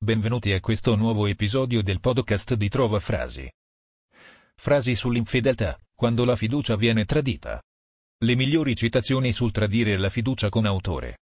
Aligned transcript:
Benvenuti 0.00 0.52
a 0.52 0.60
questo 0.60 0.94
nuovo 0.94 1.26
episodio 1.26 1.82
del 1.82 1.98
podcast 1.98 2.54
di 2.54 2.68
Trova 2.68 3.00
Frasi. 3.00 3.50
Frasi 4.54 4.94
sull'infedeltà, 4.94 5.76
quando 5.92 6.24
la 6.24 6.36
fiducia 6.36 6.76
viene 6.76 7.04
tradita. 7.04 7.60
Le 8.18 8.36
migliori 8.36 8.76
citazioni 8.76 9.32
sul 9.32 9.50
tradire 9.50 9.98
la 9.98 10.08
fiducia 10.08 10.50
con 10.50 10.66
autore. 10.66 11.18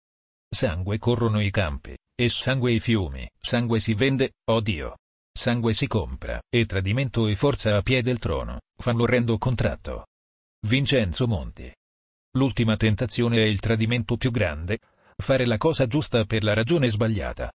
Sangue 0.54 1.00
corrono 1.00 1.40
i 1.40 1.52
campi, 1.52 1.96
e 2.14 2.28
sangue 2.28 2.74
i 2.74 2.82
fiumi, 2.82 3.26
sangue 3.40 3.80
si 3.80 3.94
vende, 3.94 4.34
oh 4.52 4.60
Dio. 4.60 4.98
Sangue 5.32 5.74
si 5.74 5.88
compra, 5.88 6.42
e 6.50 6.66
tradimento 6.66 7.28
e 7.28 7.36
forza 7.38 7.78
a 7.78 7.82
piede 7.82 8.04
del 8.04 8.20
trono, 8.20 8.60
fan 8.76 8.98
l'orrendo 8.98 9.38
contratto. 9.38 10.08
Vincenzo 10.68 11.28
Monti. 11.28 11.74
L'ultima 12.34 12.76
tentazione 12.76 13.38
è 13.38 13.46
il 13.46 13.62
tradimento 13.62 14.18
più 14.18 14.32
grande, 14.32 14.80
fare 15.16 15.46
la 15.46 15.58
cosa 15.58 15.88
giusta 15.88 16.26
per 16.26 16.44
la 16.44 16.54
ragione 16.54 16.90
sbagliata. 16.90 17.50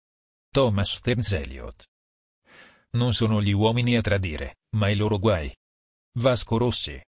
Thomas 0.52 0.94
Stearns 0.94 1.30
Eliot. 1.30 1.86
Non 2.94 3.12
sono 3.12 3.40
gli 3.40 3.52
uomini 3.52 3.94
a 3.96 4.00
tradire, 4.00 4.56
ma 4.70 4.88
i 4.88 4.96
loro 4.96 5.20
guai. 5.20 5.54
Vasco 6.18 6.56
Rossi. 6.56 7.00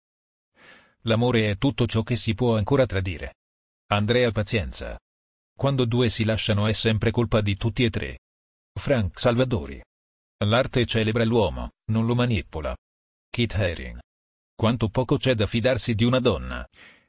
L'amore 1.04 1.48
è 1.48 1.56
tutto 1.56 1.86
ciò 1.86 2.02
che 2.02 2.16
si 2.16 2.34
può 2.34 2.58
ancora 2.58 2.84
tradire. 2.84 3.36
Andrea 3.92 4.30
Pazienza. 4.30 4.98
Quando 5.56 5.86
due 5.86 6.10
si 6.10 6.24
lasciano 6.24 6.66
è 6.66 6.74
sempre 6.74 7.10
colpa 7.10 7.40
di 7.40 7.56
tutti 7.56 7.82
e 7.82 7.88
tre. 7.88 8.18
Frank 8.78 9.18
Salvadori. 9.18 9.82
L'arte 10.44 10.84
celebra 10.84 11.24
l'uomo, 11.24 11.70
non 11.92 12.04
lo 12.04 12.14
manipola. 12.14 12.76
Kit 13.30 13.54
Haring. 13.54 14.00
Quanto 14.54 14.90
poco 14.90 15.16
c'è 15.16 15.34
da 15.34 15.46
fidarsi 15.46 15.94
di 15.94 16.04
una 16.04 16.20
donna, 16.20 16.68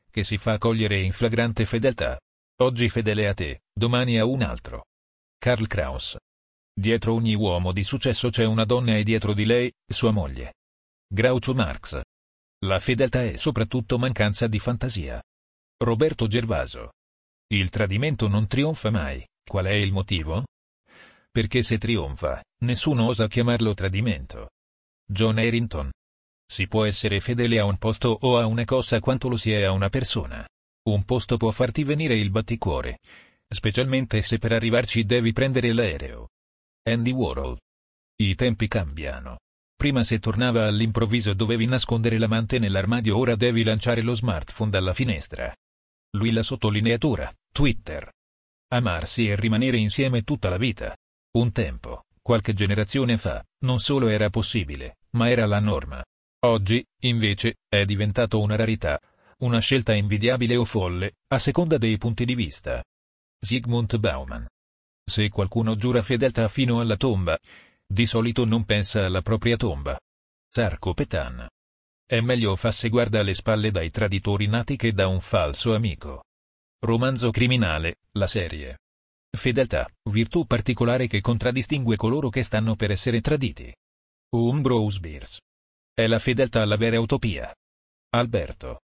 che 0.09 0.23
si 0.23 0.37
fa 0.37 0.57
cogliere 0.57 1.01
in 1.01 1.11
flagrante 1.11 1.65
fedeltà. 1.65 2.17
Oggi 2.61 2.87
fedele 2.87 3.27
a 3.27 3.33
te, 3.33 3.63
domani 3.73 4.17
a 4.17 4.23
un 4.23 4.43
altro. 4.43 4.85
Karl 5.41 5.65
Kraus. 5.65 6.15
Dietro 6.81 7.13
ogni 7.13 7.35
uomo 7.35 7.73
di 7.73 7.83
successo 7.83 8.29
c'è 8.29 8.43
una 8.43 8.65
donna 8.65 8.97
e 8.97 9.03
dietro 9.03 9.35
di 9.35 9.45
lei, 9.45 9.71
sua 9.85 10.09
moglie. 10.09 10.55
Groucho 11.07 11.53
Marx. 11.53 12.01
La 12.65 12.79
fedeltà 12.79 13.23
è 13.23 13.37
soprattutto 13.37 13.99
mancanza 13.99 14.47
di 14.47 14.57
fantasia. 14.57 15.21
Roberto 15.77 16.25
Gervaso. 16.25 16.93
Il 17.53 17.69
tradimento 17.69 18.27
non 18.27 18.47
trionfa 18.47 18.89
mai, 18.89 19.23
qual 19.47 19.65
è 19.65 19.73
il 19.73 19.91
motivo? 19.91 20.43
Perché 21.29 21.61
se 21.61 21.77
trionfa, 21.77 22.41
nessuno 22.63 23.05
osa 23.05 23.27
chiamarlo 23.27 23.75
tradimento. 23.75 24.49
John 25.05 25.37
Harrington. 25.37 25.91
Si 26.51 26.67
può 26.67 26.85
essere 26.85 27.19
fedele 27.19 27.59
a 27.59 27.65
un 27.65 27.77
posto 27.77 28.17
o 28.21 28.39
a 28.39 28.47
una 28.47 28.65
cosa 28.65 28.99
quanto 28.99 29.29
lo 29.29 29.37
si 29.37 29.51
è 29.51 29.61
a 29.61 29.71
una 29.71 29.89
persona. 29.89 30.43
Un 30.89 31.03
posto 31.03 31.37
può 31.37 31.51
farti 31.51 31.83
venire 31.83 32.15
il 32.15 32.31
batticuore, 32.31 33.01
specialmente 33.47 34.23
se 34.23 34.39
per 34.39 34.53
arrivarci 34.53 35.05
devi 35.05 35.31
prendere 35.31 35.73
l'aereo. 35.73 36.30
Andy 36.83 37.11
Warhol. 37.11 37.59
I 38.23 38.33
tempi 38.33 38.67
cambiano. 38.67 39.37
Prima 39.75 40.03
se 40.03 40.17
tornava 40.17 40.65
all'improvviso 40.65 41.33
dovevi 41.33 41.67
nascondere 41.67 42.17
l'amante 42.17 42.57
nell'armadio 42.57 43.15
ora 43.17 43.35
devi 43.35 43.63
lanciare 43.63 44.01
lo 44.01 44.15
smartphone 44.15 44.71
dalla 44.71 44.93
finestra. 44.95 45.53
Lui 46.17 46.31
la 46.31 46.41
sottolineatura, 46.41 47.31
Twitter. 47.53 48.09
Amarsi 48.69 49.29
e 49.29 49.35
rimanere 49.35 49.77
insieme 49.77 50.23
tutta 50.23 50.49
la 50.49 50.57
vita. 50.57 50.95
Un 51.37 51.51
tempo, 51.51 52.05
qualche 52.19 52.53
generazione 52.53 53.15
fa, 53.15 53.43
non 53.59 53.77
solo 53.77 54.07
era 54.07 54.31
possibile, 54.31 54.97
ma 55.11 55.29
era 55.29 55.45
la 55.45 55.59
norma. 55.59 56.03
Oggi, 56.45 56.83
invece, 57.01 57.57
è 57.69 57.85
diventato 57.85 58.41
una 58.41 58.55
rarità, 58.55 58.99
una 59.41 59.59
scelta 59.59 59.93
invidiabile 59.93 60.55
o 60.55 60.65
folle, 60.65 61.17
a 61.27 61.37
seconda 61.37 61.77
dei 61.77 61.99
punti 61.99 62.25
di 62.25 62.33
vista. 62.33 62.83
Zygmunt 63.39 63.97
Bauman. 63.97 64.47
Se 65.11 65.27
qualcuno 65.27 65.75
giura 65.75 66.01
fedeltà 66.01 66.47
fino 66.47 66.79
alla 66.79 66.95
tomba, 66.95 67.37
di 67.85 68.05
solito 68.05 68.45
non 68.45 68.63
pensa 68.63 69.05
alla 69.05 69.21
propria 69.21 69.57
tomba. 69.57 69.99
Sarko 70.49 70.93
Petan. 70.93 71.49
È 72.05 72.21
meglio 72.21 72.55
farsi 72.55 72.87
guarda 72.87 73.19
alle 73.19 73.33
spalle 73.33 73.71
dai 73.71 73.89
traditori 73.89 74.47
nati 74.47 74.77
che 74.77 74.93
da 74.93 75.07
un 75.07 75.19
falso 75.19 75.75
amico. 75.75 76.23
Romanzo 76.79 77.29
criminale, 77.29 77.95
la 78.13 78.25
serie. 78.25 78.77
Fedeltà, 79.35 79.85
virtù 80.09 80.45
particolare 80.45 81.07
che 81.07 81.19
contraddistingue 81.19 81.97
coloro 81.97 82.29
che 82.29 82.43
stanno 82.43 82.77
per 82.77 82.91
essere 82.91 83.19
traditi. 83.19 83.69
Umbrose 84.29 84.99
Beers. 85.01 85.39
È 85.93 86.07
la 86.07 86.19
fedeltà 86.19 86.61
alla 86.61 86.77
vera 86.77 87.01
utopia. 87.01 87.53
Alberto. 88.11 88.79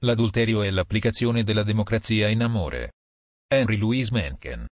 L'adulterio 0.00 0.60
è 0.60 0.68
l'applicazione 0.68 1.44
della 1.44 1.62
democrazia 1.62 2.28
in 2.28 2.42
amore. 2.42 2.92
Henry 3.48 3.78
Louis 3.78 4.10
Mencken. 4.10 4.66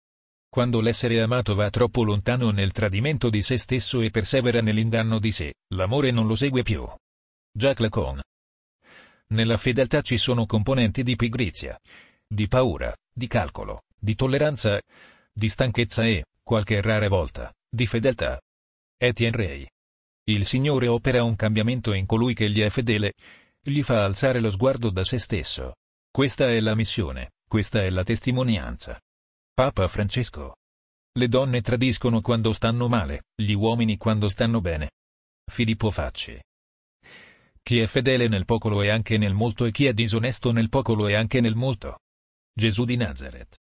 Quando 0.52 0.82
l'essere 0.82 1.18
amato 1.22 1.54
va 1.54 1.70
troppo 1.70 2.02
lontano 2.02 2.50
nel 2.50 2.72
tradimento 2.72 3.30
di 3.30 3.40
se 3.40 3.56
stesso 3.56 4.02
e 4.02 4.10
persevera 4.10 4.60
nell'inganno 4.60 5.18
di 5.18 5.32
sé, 5.32 5.54
l'amore 5.68 6.10
non 6.10 6.26
lo 6.26 6.36
segue 6.36 6.60
più. 6.60 6.86
Jack 7.50 7.78
Lacan. 7.78 8.20
Nella 9.28 9.56
fedeltà 9.56 10.02
ci 10.02 10.18
sono 10.18 10.44
componenti 10.44 11.02
di 11.02 11.16
pigrizia, 11.16 11.80
di 12.26 12.48
paura, 12.48 12.94
di 13.10 13.28
calcolo, 13.28 13.84
di 13.98 14.14
tolleranza, 14.14 14.78
di 15.32 15.48
stanchezza 15.48 16.04
e, 16.04 16.26
qualche 16.42 16.82
rara 16.82 17.08
volta, 17.08 17.50
di 17.66 17.86
fedeltà. 17.86 18.38
Etienne 18.98 19.36
Ray. 19.38 19.66
Il 20.24 20.44
Signore 20.44 20.86
opera 20.86 21.22
un 21.22 21.34
cambiamento 21.34 21.94
in 21.94 22.04
colui 22.04 22.34
che 22.34 22.50
gli 22.50 22.60
è 22.60 22.68
fedele, 22.68 23.14
gli 23.58 23.82
fa 23.82 24.04
alzare 24.04 24.38
lo 24.38 24.50
sguardo 24.50 24.90
da 24.90 25.02
se 25.02 25.18
stesso. 25.18 25.76
Questa 26.10 26.50
è 26.50 26.60
la 26.60 26.74
missione, 26.74 27.30
questa 27.48 27.80
è 27.82 27.88
la 27.88 28.04
testimonianza. 28.04 29.00
Papa 29.54 29.86
Francesco. 29.86 30.54
Le 31.12 31.28
donne 31.28 31.60
tradiscono 31.60 32.22
quando 32.22 32.54
stanno 32.54 32.88
male, 32.88 33.24
gli 33.34 33.52
uomini 33.52 33.98
quando 33.98 34.30
stanno 34.30 34.62
bene. 34.62 34.92
Filippo 35.44 35.90
Facci. 35.90 36.40
Chi 37.62 37.80
è 37.80 37.86
fedele 37.86 38.28
nel 38.28 38.46
poco 38.46 38.70
lo 38.70 38.82
è 38.82 38.88
anche 38.88 39.18
nel 39.18 39.34
molto 39.34 39.66
e 39.66 39.70
chi 39.70 39.84
è 39.84 39.92
disonesto 39.92 40.52
nel 40.52 40.70
poco 40.70 40.94
lo 40.94 41.06
è 41.06 41.12
anche 41.12 41.42
nel 41.42 41.54
molto. 41.54 41.98
Gesù 42.50 42.86
di 42.86 42.96
Nazareth. 42.96 43.58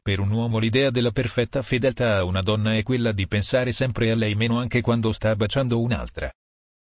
Per 0.00 0.20
un 0.20 0.30
uomo 0.30 0.60
l'idea 0.60 0.90
della 0.90 1.10
perfetta 1.10 1.60
fedeltà 1.62 2.18
a 2.18 2.22
una 2.22 2.40
donna 2.40 2.76
è 2.76 2.84
quella 2.84 3.10
di 3.10 3.26
pensare 3.26 3.72
sempre 3.72 4.12
a 4.12 4.14
lei 4.14 4.36
meno 4.36 4.60
anche 4.60 4.80
quando 4.80 5.10
sta 5.10 5.34
baciando 5.34 5.80
un'altra. 5.80 6.32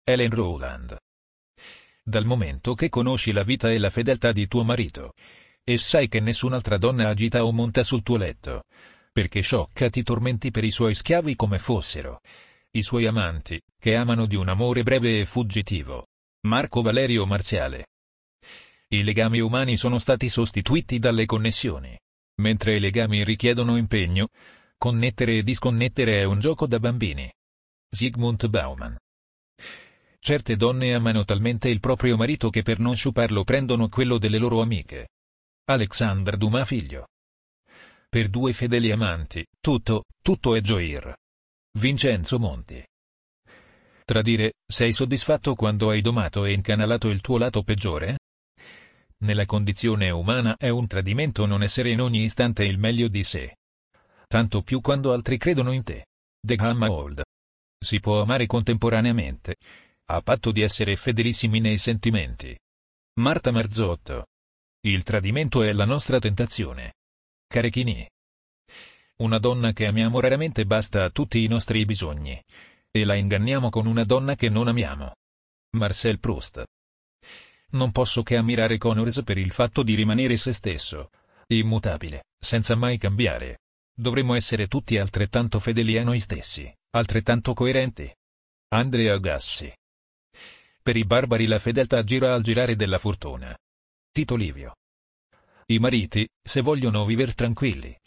Ellen 0.03 0.31
Rowland. 0.31 0.97
Dal 2.01 2.25
momento 2.25 2.73
che 2.73 2.89
conosci 2.89 3.31
la 3.31 3.43
vita 3.43 3.71
e 3.71 3.77
la 3.77 3.91
fedeltà 3.91 4.31
di 4.31 4.47
tuo 4.47 4.63
marito, 4.63 5.13
e 5.63 5.77
sai 5.77 6.07
che 6.07 6.19
nessun'altra 6.19 6.77
donna 6.77 7.09
agita 7.09 7.45
o 7.45 7.51
monta 7.51 7.83
sul 7.83 8.03
tuo 8.03 8.17
letto, 8.17 8.63
perché 9.11 9.41
sciocca 9.41 9.89
ti 9.89 10.03
tormenti 10.03 10.51
per 10.51 10.63
i 10.63 10.71
suoi 10.71 10.93
schiavi 10.95 11.35
come 11.35 11.59
fossero 11.59 12.19
i 12.75 12.81
suoi 12.81 13.05
amanti, 13.05 13.61
che 13.79 13.95
amano 13.95 14.25
di 14.25 14.35
un 14.35 14.49
amore 14.49 14.81
breve 14.81 15.19
e 15.19 15.25
fuggitivo. 15.25 16.07
Marco 16.47 16.81
Valerio 16.81 17.27
Marziale. 17.27 17.85
I 18.87 19.03
legami 19.03 19.41
umani 19.41 19.77
sono 19.77 19.99
stati 19.99 20.27
sostituiti 20.27 20.97
dalle 20.97 21.27
connessioni. 21.27 21.95
Mentre 22.41 22.77
i 22.77 22.79
legami 22.79 23.23
richiedono 23.23 23.77
impegno, 23.77 24.29
connettere 24.75 25.37
e 25.37 25.43
disconnettere 25.43 26.21
è 26.21 26.23
un 26.23 26.39
gioco 26.39 26.65
da 26.65 26.79
bambini. 26.79 27.31
Zygmunt 27.91 28.47
Bauman. 28.47 28.97
Certe 30.17 30.55
donne 30.55 30.95
amano 30.95 31.25
talmente 31.25 31.69
il 31.69 31.79
proprio 31.79 32.17
marito 32.17 32.49
che 32.49 32.63
per 32.63 32.79
non 32.79 32.95
sciuparlo 32.95 33.43
prendono 33.43 33.87
quello 33.87 34.17
delle 34.17 34.39
loro 34.39 34.61
amiche. 34.61 35.09
Alexander 35.65 36.35
Dumas 36.35 36.67
figlio. 36.67 37.07
Per 38.09 38.27
due 38.27 38.51
fedeli 38.51 38.91
amanti, 38.91 39.45
tutto, 39.61 40.03
tutto 40.21 40.55
è 40.55 40.59
gioir. 40.59 41.13
Vincenzo 41.79 42.37
Monti. 42.37 42.85
Tradire, 44.03 44.55
sei 44.67 44.91
soddisfatto 44.91 45.55
quando 45.55 45.89
hai 45.89 46.01
domato 46.01 46.43
e 46.43 46.51
incanalato 46.51 47.09
il 47.09 47.21
tuo 47.21 47.37
lato 47.37 47.63
peggiore? 47.63 48.17
Nella 49.19 49.45
condizione 49.45 50.09
umana 50.09 50.57
è 50.57 50.67
un 50.67 50.85
tradimento 50.85 51.45
non 51.45 51.63
essere 51.63 51.91
in 51.91 52.01
ogni 52.01 52.23
istante 52.23 52.65
il 52.65 52.77
meglio 52.77 53.07
di 53.07 53.23
sé. 53.23 53.55
Tanto 54.27 54.63
più 54.63 54.81
quando 54.81 55.13
altri 55.13 55.37
credono 55.37 55.71
in 55.71 55.83
te. 55.83 56.07
The 56.45 56.57
Gamma 56.57 56.91
Old. 56.91 57.21
Si 57.79 58.01
può 58.01 58.21
amare 58.21 58.47
contemporaneamente, 58.47 59.55
a 60.11 60.21
patto 60.21 60.51
di 60.51 60.59
essere 60.59 60.97
fedelissimi 60.97 61.61
nei 61.61 61.77
sentimenti. 61.77 62.53
Marta 63.21 63.51
Marzotto. 63.51 64.25
Il 64.85 65.03
tradimento 65.03 65.63
è 65.63 65.71
la 65.71 65.85
nostra 65.85 66.19
tentazione. 66.19 66.95
Carechini. 67.47 68.05
Una 69.19 69.37
donna 69.37 69.71
che 69.71 69.85
amiamo 69.85 70.19
raramente 70.19 70.65
basta 70.65 71.05
a 71.05 71.09
tutti 71.09 71.41
i 71.41 71.47
nostri 71.47 71.85
bisogni. 71.85 72.37
E 72.91 73.05
la 73.05 73.15
inganniamo 73.15 73.69
con 73.69 73.85
una 73.85 74.03
donna 74.03 74.35
che 74.35 74.49
non 74.49 74.67
amiamo. 74.67 75.13
Marcel 75.77 76.19
Proust. 76.19 76.65
Non 77.69 77.93
posso 77.93 78.23
che 78.23 78.35
ammirare 78.35 78.77
Connors 78.77 79.23
per 79.23 79.37
il 79.37 79.53
fatto 79.53 79.83
di 79.83 79.95
rimanere 79.95 80.35
se 80.35 80.51
stesso. 80.51 81.11
Immutabile, 81.47 82.25
senza 82.37 82.75
mai 82.75 82.97
cambiare. 82.97 83.59
Dovremmo 83.95 84.33
essere 84.33 84.67
tutti 84.67 84.97
altrettanto 84.97 85.59
fedeli 85.59 85.97
a 85.97 86.03
noi 86.03 86.19
stessi, 86.19 86.69
altrettanto 86.89 87.53
coerenti. 87.53 88.13
Andrea 88.73 89.17
Gassi. 89.17 89.73
Per 90.81 90.97
i 90.97 91.05
barbari 91.05 91.45
la 91.45 91.59
fedeltà 91.59 92.03
gira 92.03 92.33
al 92.33 92.41
girare 92.41 92.75
della 92.75 92.99
fortuna. 92.99 93.57
Tito 94.13 94.35
Livio. 94.35 94.75
I 95.65 95.79
mariti, 95.79 96.29
se 96.39 96.61
vogliono 96.61 97.03
vivere 97.03 97.33
tranquilli, 97.33 97.97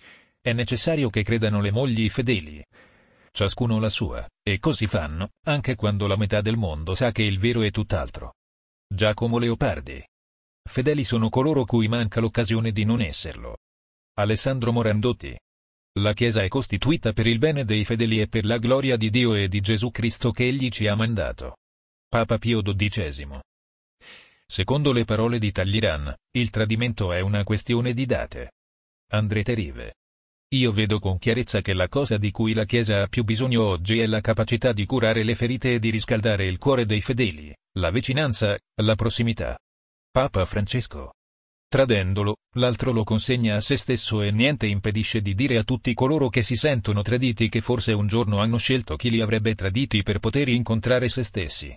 è 0.40 0.52
necessario 0.52 1.10
che 1.10 1.24
credano 1.24 1.60
le 1.60 1.72
mogli 1.72 2.08
fedeli, 2.08 2.64
ciascuno 3.32 3.80
la 3.80 3.88
sua, 3.88 4.24
e 4.40 4.60
così 4.60 4.86
fanno, 4.86 5.30
anche 5.48 5.74
quando 5.74 6.06
la 6.06 6.14
metà 6.14 6.42
del 6.42 6.56
mondo 6.56 6.94
sa 6.94 7.10
che 7.10 7.24
il 7.24 7.40
vero 7.40 7.62
è 7.62 7.72
tutt'altro. 7.72 8.34
Giacomo 8.86 9.38
Leopardi. 9.38 10.00
Fedeli 10.62 11.02
sono 11.02 11.28
coloro 11.28 11.64
cui 11.64 11.88
manca 11.88 12.20
l'occasione 12.20 12.70
di 12.70 12.84
non 12.84 13.00
esserlo. 13.00 13.56
Alessandro 14.20 14.70
Morandotti. 14.70 15.36
La 15.98 16.12
Chiesa 16.12 16.40
è 16.44 16.46
costituita 16.46 17.12
per 17.14 17.26
il 17.26 17.38
bene 17.38 17.64
dei 17.64 17.84
fedeli 17.84 18.20
e 18.20 18.28
per 18.28 18.44
la 18.44 18.58
gloria 18.58 18.96
di 18.96 19.10
Dio 19.10 19.34
e 19.34 19.48
di 19.48 19.60
Gesù 19.60 19.90
Cristo 19.90 20.30
che 20.30 20.46
Egli 20.46 20.68
ci 20.68 20.86
ha 20.86 20.94
mandato. 20.94 21.56
Papa 22.08 22.38
Pio 22.38 22.62
XII. 22.62 23.40
Secondo 24.48 24.92
le 24.92 25.04
parole 25.04 25.40
di 25.40 25.50
Tagliran, 25.50 26.14
il 26.36 26.50
tradimento 26.50 27.12
è 27.12 27.20
una 27.20 27.42
questione 27.42 27.92
di 27.92 28.06
date. 28.06 28.52
André 29.10 29.42
Terive. 29.42 29.94
Io 30.54 30.70
vedo 30.70 31.00
con 31.00 31.18
chiarezza 31.18 31.60
che 31.60 31.74
la 31.74 31.88
cosa 31.88 32.16
di 32.16 32.30
cui 32.30 32.52
la 32.52 32.64
Chiesa 32.64 33.02
ha 33.02 33.06
più 33.08 33.24
bisogno 33.24 33.64
oggi 33.64 33.98
è 33.98 34.06
la 34.06 34.20
capacità 34.20 34.72
di 34.72 34.86
curare 34.86 35.24
le 35.24 35.34
ferite 35.34 35.74
e 35.74 35.78
di 35.80 35.90
riscaldare 35.90 36.46
il 36.46 36.58
cuore 36.58 36.86
dei 36.86 37.00
fedeli, 37.00 37.52
la 37.78 37.90
vicinanza, 37.90 38.56
la 38.82 38.94
prossimità. 38.94 39.58
Papa 40.10 40.44
Francesco. 40.46 41.14
Tradendolo, 41.68 42.36
l'altro 42.54 42.92
lo 42.92 43.02
consegna 43.02 43.56
a 43.56 43.60
se 43.60 43.76
stesso 43.76 44.22
e 44.22 44.30
niente 44.30 44.66
impedisce 44.66 45.20
di 45.20 45.34
dire 45.34 45.58
a 45.58 45.64
tutti 45.64 45.92
coloro 45.92 46.28
che 46.28 46.42
si 46.42 46.54
sentono 46.54 47.02
traditi 47.02 47.48
che 47.48 47.60
forse 47.60 47.92
un 47.92 48.06
giorno 48.06 48.38
hanno 48.38 48.58
scelto 48.58 48.94
chi 48.94 49.10
li 49.10 49.20
avrebbe 49.20 49.56
traditi 49.56 50.04
per 50.04 50.20
poter 50.20 50.48
incontrare 50.48 51.08
se 51.08 51.24
stessi. 51.24 51.76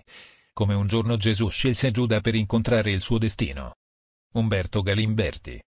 Come 0.60 0.74
un 0.74 0.86
giorno 0.86 1.16
Gesù 1.16 1.48
scelse 1.48 1.90
Giuda 1.90 2.20
per 2.20 2.34
incontrare 2.34 2.90
il 2.90 3.00
suo 3.00 3.16
destino. 3.16 3.76
Umberto 4.34 4.82
Galimberti. 4.82 5.58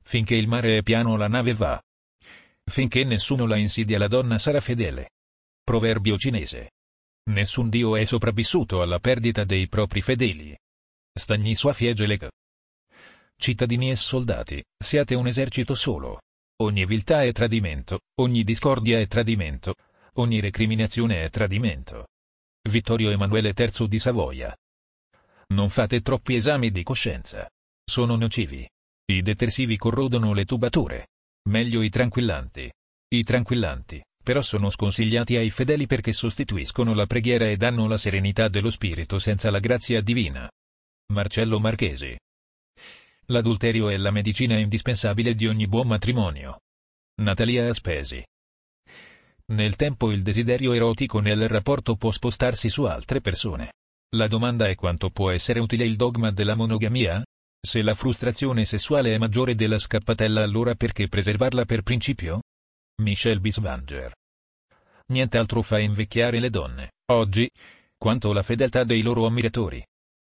Finché 0.00 0.36
il 0.36 0.46
mare 0.46 0.78
è 0.78 0.82
piano 0.84 1.16
la 1.16 1.26
nave 1.26 1.54
va. 1.54 1.82
Finché 2.62 3.02
nessuno 3.02 3.46
la 3.46 3.56
insidia 3.56 3.98
la 3.98 4.06
donna 4.06 4.38
sarà 4.38 4.60
fedele. 4.60 5.10
Proverbio 5.60 6.16
cinese. 6.18 6.74
Nessun 7.32 7.68
dio 7.68 7.96
è 7.96 8.04
sopravvissuto 8.04 8.80
alla 8.80 9.00
perdita 9.00 9.42
dei 9.42 9.66
propri 9.66 10.00
fedeli. 10.02 10.56
Stagni 11.12 11.56
sua 11.56 11.72
fiegeleg. 11.72 12.28
Cittadini 13.36 13.90
e 13.90 13.96
soldati, 13.96 14.62
siate 14.78 15.16
un 15.16 15.26
esercito 15.26 15.74
solo. 15.74 16.20
Ogni 16.58 16.86
viltà 16.86 17.24
è 17.24 17.32
tradimento, 17.32 18.02
ogni 18.20 18.44
discordia 18.44 19.00
è 19.00 19.08
tradimento, 19.08 19.74
ogni 20.12 20.38
recriminazione 20.38 21.24
è 21.24 21.28
tradimento. 21.28 22.06
Vittorio 22.68 23.10
Emanuele 23.10 23.54
III 23.56 23.88
di 23.88 23.98
Savoia. 23.98 24.56
Non 25.48 25.70
fate 25.70 26.00
troppi 26.00 26.34
esami 26.34 26.70
di 26.70 26.82
coscienza. 26.82 27.48
Sono 27.84 28.16
nocivi. 28.16 28.68
I 29.08 29.22
detersivi 29.22 29.76
corrodono 29.76 30.32
le 30.32 30.44
tubature. 30.44 31.08
Meglio 31.48 31.82
i 31.82 31.88
tranquillanti. 31.88 32.70
I 33.08 33.22
tranquillanti, 33.22 34.02
però 34.22 34.42
sono 34.42 34.70
sconsigliati 34.70 35.36
ai 35.36 35.50
fedeli 35.50 35.86
perché 35.86 36.12
sostituiscono 36.12 36.94
la 36.94 37.06
preghiera 37.06 37.48
e 37.48 37.56
danno 37.56 37.86
la 37.86 37.96
serenità 37.96 38.48
dello 38.48 38.70
spirito 38.70 39.20
senza 39.20 39.50
la 39.50 39.60
grazia 39.60 40.00
divina. 40.00 40.50
Marcello 41.12 41.60
Marchesi. 41.60 42.18
L'adulterio 43.26 43.88
è 43.88 43.96
la 43.96 44.10
medicina 44.10 44.58
indispensabile 44.58 45.34
di 45.36 45.46
ogni 45.46 45.68
buon 45.68 45.86
matrimonio. 45.86 46.60
Natalia 47.22 47.68
Aspesi. 47.68 48.24
Nel 49.52 49.76
tempo 49.76 50.10
il 50.10 50.22
desiderio 50.22 50.72
erotico 50.72 51.20
nel 51.20 51.48
rapporto 51.48 51.94
può 51.94 52.10
spostarsi 52.10 52.68
su 52.68 52.82
altre 52.82 53.20
persone. 53.20 53.74
La 54.16 54.26
domanda 54.26 54.66
è 54.66 54.74
quanto 54.74 55.10
può 55.10 55.30
essere 55.30 55.60
utile 55.60 55.84
il 55.84 55.94
dogma 55.94 56.32
della 56.32 56.56
monogamia? 56.56 57.24
Se 57.60 57.82
la 57.82 57.94
frustrazione 57.94 58.64
sessuale 58.64 59.14
è 59.14 59.18
maggiore 59.18 59.54
della 59.54 59.78
scappatella 59.78 60.42
allora 60.42 60.74
perché 60.74 61.06
preservarla 61.08 61.64
per 61.64 61.82
principio? 61.82 62.42
Michel 63.02 63.38
Biswanger. 63.38 64.12
Nient'altro 65.08 65.62
fa 65.62 65.78
invecchiare 65.78 66.40
le 66.40 66.50
donne, 66.50 66.92
oggi, 67.12 67.48
quanto 67.96 68.32
la 68.32 68.42
fedeltà 68.42 68.82
dei 68.82 69.02
loro 69.02 69.26
ammiratori. 69.26 69.84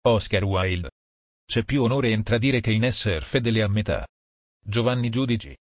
Oscar 0.01 0.43
Wilde. 0.43 0.91
C'è 1.45 1.63
più 1.63 1.83
onore 1.83 2.09
in 2.09 2.23
tradire 2.23 2.59
che 2.59 2.71
in 2.71 2.83
essere 2.83 3.21
fedele 3.21 3.61
a 3.61 3.69
metà. 3.69 4.05
Giovanni 4.61 5.09
Giudici. 5.09 5.55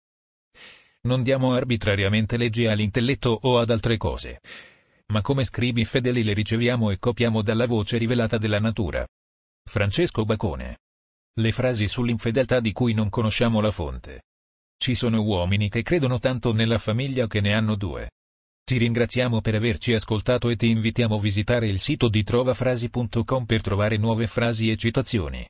Non 1.06 1.22
diamo 1.22 1.52
arbitrariamente 1.52 2.36
leggi 2.36 2.66
all'intelletto 2.66 3.38
o 3.42 3.60
ad 3.60 3.70
altre 3.70 3.96
cose. 3.96 4.40
Ma 5.12 5.20
come 5.20 5.44
scribi 5.44 5.84
fedeli 5.84 6.24
le 6.24 6.32
riceviamo 6.32 6.90
e 6.90 6.98
copiamo 6.98 7.42
dalla 7.42 7.66
voce 7.66 7.96
rivelata 7.96 8.38
della 8.38 8.58
natura. 8.58 9.06
Francesco 9.62 10.24
Bacone. 10.24 10.78
Le 11.38 11.52
frasi 11.52 11.86
sull'infedeltà 11.86 12.58
di 12.58 12.72
cui 12.72 12.92
non 12.92 13.08
conosciamo 13.08 13.60
la 13.60 13.70
fonte. 13.70 14.22
Ci 14.76 14.96
sono 14.96 15.22
uomini 15.22 15.68
che 15.68 15.82
credono 15.82 16.18
tanto 16.18 16.52
nella 16.52 16.78
famiglia 16.78 17.28
che 17.28 17.40
ne 17.40 17.54
hanno 17.54 17.76
due. 17.76 18.10
Ti 18.64 18.76
ringraziamo 18.76 19.40
per 19.40 19.54
averci 19.54 19.94
ascoltato 19.94 20.48
e 20.48 20.56
ti 20.56 20.70
invitiamo 20.70 21.14
a 21.14 21.20
visitare 21.20 21.68
il 21.68 21.78
sito 21.78 22.08
di 22.08 22.24
trovafrasi.com 22.24 23.44
per 23.44 23.60
trovare 23.60 23.96
nuove 23.96 24.26
frasi 24.26 24.72
e 24.72 24.76
citazioni. 24.76 25.46